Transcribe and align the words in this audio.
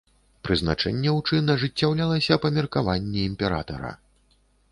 Прызначэнне 0.47 1.09
ў 1.17 1.41
чын 1.41 1.51
ажыццяўлялася 1.57 2.39
па 2.45 2.51
меркаванні 2.57 3.19
імператара. 3.29 3.91